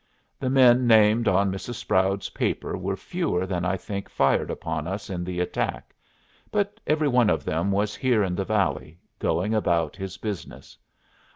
The 0.39 0.49
men 0.49 0.87
named 0.87 1.27
on 1.27 1.51
Mrs. 1.51 1.75
Sproud's 1.75 2.29
paper 2.31 2.75
were 2.75 2.95
fewer 2.97 3.45
than 3.45 3.63
I 3.63 3.77
think 3.77 4.09
fired 4.09 4.49
upon 4.49 4.87
us 4.87 5.11
in 5.11 5.23
the 5.23 5.39
attack, 5.39 5.93
but 6.49 6.79
every 6.87 7.07
one 7.07 7.29
of 7.29 7.45
them 7.45 7.71
was 7.71 7.95
here 7.95 8.23
in 8.23 8.33
the 8.33 8.43
valley, 8.43 8.97
going 9.19 9.53
about 9.53 9.95
his 9.95 10.17
business. 10.17 10.75